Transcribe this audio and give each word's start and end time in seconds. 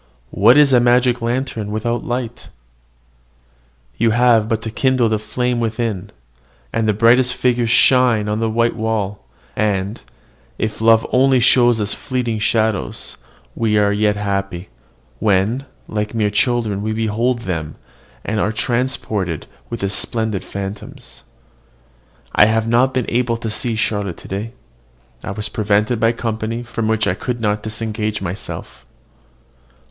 What 0.31 0.57
is 0.57 0.73
a 0.73 0.79
magic 0.79 1.21
lantern 1.21 1.69
without 1.69 2.03
light? 2.03 2.47
You 3.99 4.09
have 4.09 4.49
but 4.49 4.63
to 4.63 4.71
kindle 4.71 5.07
the 5.09 5.19
flame 5.19 5.59
within, 5.59 6.09
and 6.73 6.87
the 6.87 6.93
brightest 6.93 7.35
figures 7.35 7.69
shine 7.69 8.27
on 8.27 8.39
the 8.39 8.49
white 8.49 8.75
wall; 8.75 9.23
and, 9.55 10.01
if 10.57 10.81
love 10.81 11.05
only 11.11 11.39
show 11.39 11.69
us 11.69 11.93
fleeting 11.93 12.39
shadows, 12.39 13.17
we 13.55 13.77
are 13.77 13.93
yet 13.93 14.15
happy, 14.15 14.69
when, 15.19 15.65
like 15.87 16.15
mere 16.15 16.31
children, 16.31 16.81
we 16.81 16.93
behold 16.93 17.41
them, 17.43 17.75
and 18.25 18.39
are 18.39 18.51
transported 18.51 19.45
with 19.69 19.81
the 19.81 19.89
splendid 19.91 20.43
phantoms. 20.43 21.21
I 22.33 22.45
have 22.45 22.67
not 22.67 22.91
been 22.91 23.05
able 23.07 23.37
to 23.37 23.51
see 23.51 23.75
Charlotte 23.75 24.17
to 24.17 24.27
day. 24.27 24.53
I 25.23 25.29
was 25.29 25.47
prevented 25.47 25.99
by 25.99 26.11
company 26.11 26.63
from 26.63 26.87
which 26.87 27.05
I 27.05 27.13
could 27.13 27.39
not 27.39 27.61
disengage 27.61 28.19
myself. 28.19 28.83